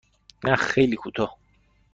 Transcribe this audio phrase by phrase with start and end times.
[0.45, 1.37] نه خیلی کوتاه.